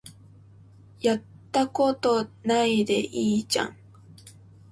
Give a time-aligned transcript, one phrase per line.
[0.99, 1.21] やっ
[1.51, 3.77] たことないでいいじゃん